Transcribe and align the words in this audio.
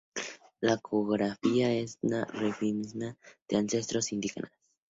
La 0.61 0.77
cofradía 0.77 1.71
es 1.73 1.99
una 2.01 2.25
reminiscencia 2.25 3.15
de 3.47 3.51
los 3.55 3.59
ancestros 3.59 4.11
indígenas. 4.11 4.51